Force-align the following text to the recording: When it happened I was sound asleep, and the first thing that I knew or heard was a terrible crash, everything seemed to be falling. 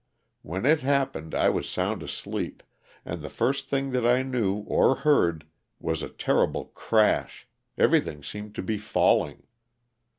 When 0.41 0.65
it 0.65 0.79
happened 0.79 1.35
I 1.35 1.49
was 1.49 1.69
sound 1.69 2.01
asleep, 2.01 2.63
and 3.05 3.21
the 3.21 3.29
first 3.29 3.69
thing 3.69 3.91
that 3.91 4.03
I 4.03 4.23
knew 4.23 4.61
or 4.61 4.95
heard 4.95 5.45
was 5.79 6.01
a 6.01 6.09
terrible 6.09 6.65
crash, 6.73 7.47
everything 7.77 8.23
seemed 8.23 8.55
to 8.55 8.63
be 8.63 8.79
falling. 8.79 9.43